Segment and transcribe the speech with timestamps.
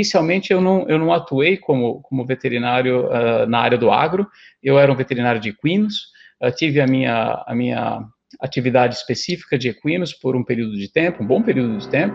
[0.00, 4.28] Inicialmente eu não, eu não atuei como, como veterinário uh, na área do agro,
[4.62, 8.04] eu era um veterinário de equinos, uh, tive a minha, a minha
[8.40, 12.14] atividade específica de equinos por um período de tempo, um bom período de tempo,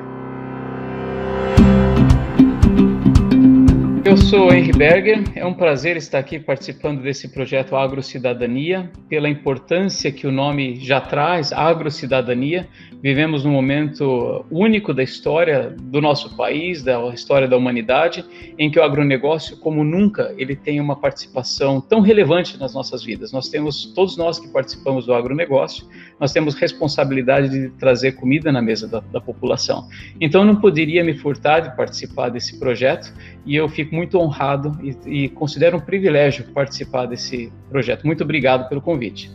[4.33, 10.25] sou Henry Berger, é um prazer estar aqui participando desse projeto Agrocidadania, pela importância que
[10.25, 12.67] o nome já traz, Agrocidadania.
[12.99, 18.25] Vivemos num momento único da história do nosso país, da história da humanidade,
[18.57, 23.31] em que o agronegócio, como nunca, ele tem uma participação tão relevante nas nossas vidas.
[23.31, 25.85] Nós temos, todos nós que participamos do agronegócio,
[26.19, 29.87] nós temos responsabilidade de trazer comida na mesa da, da população.
[30.19, 33.13] Então, não poderia me furtar de participar desse projeto
[33.45, 38.05] e eu fico muito honrado e, e considero um privilégio participar desse projeto.
[38.05, 39.31] Muito obrigado pelo convite.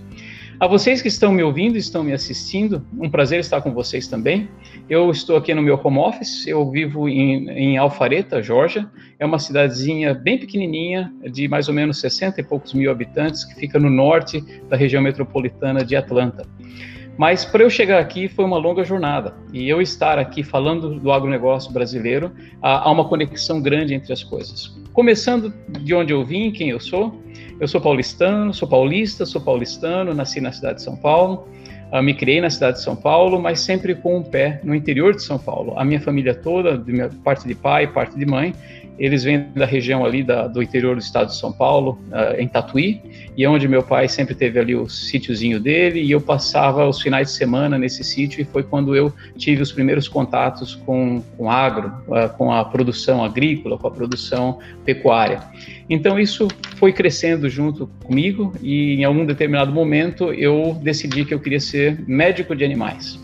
[0.61, 4.49] A vocês que estão me ouvindo, estão me assistindo, um prazer estar com vocês também.
[4.91, 8.91] Eu estou aqui no meu home office, eu vivo em, em Alfareta, Georgia.
[9.21, 13.55] É uma cidadezinha bem pequenininha, de mais ou menos 60 e poucos mil habitantes, que
[13.55, 16.45] fica no norte da região metropolitana de Atlanta.
[17.19, 19.35] Mas para eu chegar aqui foi uma longa jornada.
[19.52, 22.30] E eu estar aqui falando do agronegócio brasileiro,
[22.63, 24.79] há uma conexão grande entre as coisas.
[24.93, 27.21] Começando de onde eu vim, quem eu sou.
[27.59, 31.49] Eu sou paulistano, sou paulista, sou paulistano, nasci na cidade de São Paulo.
[31.93, 35.15] Uh, me criei na cidade de São Paulo, mas sempre com um pé no interior
[35.15, 35.75] de São Paulo.
[35.79, 38.55] A minha família toda, de minha parte de pai, parte de mãe,
[38.99, 42.49] eles vêm da região ali da, do interior do estado de São Paulo, uh, em
[42.49, 43.01] Tatuí,
[43.37, 47.01] e é onde meu pai sempre teve ali o sítiozinho dele, e eu passava os
[47.01, 51.51] finais de semana nesse sítio, e foi quando eu tive os primeiros contatos com, com
[51.51, 55.43] agro, uh, com a produção agrícola, com a produção pecuária.
[55.89, 61.41] Então isso foi crescendo junto comigo, e em algum determinado momento eu decidi que eu
[61.41, 63.19] queria ser médico de animais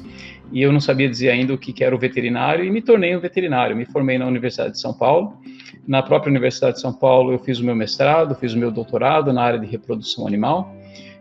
[0.54, 3.18] e eu não sabia dizer ainda o que, era o veterinário e me tornei um
[3.18, 3.76] veterinário.
[3.76, 5.40] Me formei na Universidade de São Paulo.
[5.86, 9.32] Na própria Universidade de São Paulo, eu fiz o meu mestrado, fiz o meu doutorado
[9.32, 10.72] na área de reprodução animal.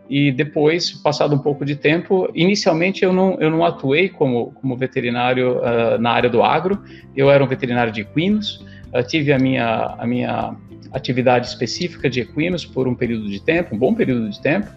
[0.08, 4.76] E depois, passado um pouco de tempo, inicialmente eu não, eu não atuei como, como
[4.76, 6.80] veterinário uh, na área do agro,
[7.16, 10.54] eu era um veterinário de equinos, uh, tive a minha, a minha
[10.92, 14.70] atividade específica de equinos por um período de tempo, um bom período de tempo,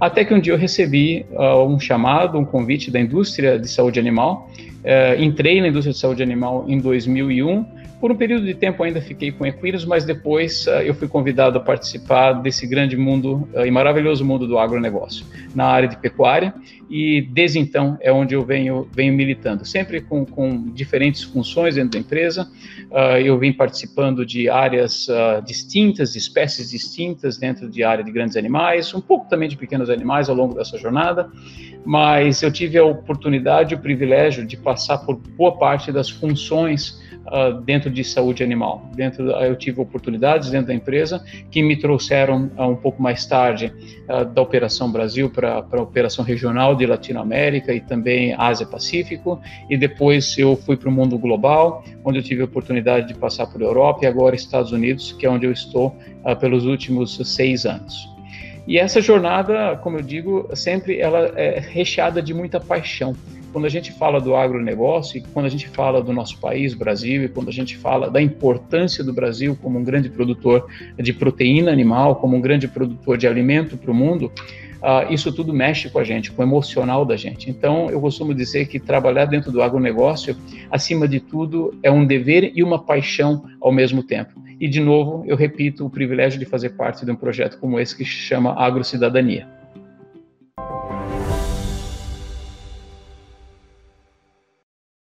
[0.00, 3.98] até que um dia eu recebi uh, um chamado, um convite da indústria de saúde
[3.98, 4.50] animal.
[4.84, 9.00] Uh, entrei na indústria de saúde animal em 2001 por um período de tempo ainda
[9.00, 13.64] fiquei com equinos, mas depois uh, eu fui convidado a participar desse grande mundo uh,
[13.64, 16.52] e maravilhoso mundo do agronegócio, na área de pecuária,
[16.90, 21.92] e desde então é onde eu venho, venho militando, sempre com, com diferentes funções dentro
[21.92, 22.46] da empresa.
[22.90, 25.06] Uh, eu vim participando de áreas
[25.46, 29.88] distintas, de espécies distintas dentro de área de grandes animais, um pouco também de pequenos
[29.88, 31.30] animais ao longo dessa jornada,
[31.84, 37.02] mas eu tive a oportunidade e o privilégio de passar por boa parte das funções
[37.26, 38.88] uh, dentro de saúde animal.
[38.94, 43.72] Dentro, eu tive oportunidades dentro da empresa que me trouxeram uh, um pouco mais tarde
[44.08, 49.40] uh, da Operação Brasil para a Operação Regional de Latinoamérica e também Ásia Pacífico.
[49.68, 53.46] E depois eu fui para o mundo global, onde eu tive a oportunidade de passar
[53.46, 55.96] por Europa e agora Estados Unidos, que é onde eu estou
[56.40, 58.13] pelos últimos seis anos.
[58.66, 63.14] E essa jornada, como eu digo, sempre ela é recheada de muita paixão
[63.54, 67.28] quando a gente fala do agronegócio, quando a gente fala do nosso país, Brasil, e
[67.28, 70.66] quando a gente fala da importância do Brasil como um grande produtor
[70.98, 74.32] de proteína animal, como um grande produtor de alimento para o mundo,
[74.82, 77.48] uh, isso tudo mexe com a gente, com o emocional da gente.
[77.48, 80.36] Então, eu costumo dizer que trabalhar dentro do agronegócio,
[80.68, 84.43] acima de tudo, é um dever e uma paixão ao mesmo tempo.
[84.60, 87.96] E, de novo, eu repito o privilégio de fazer parte de um projeto como esse
[87.96, 89.46] que se chama Agrocidadania.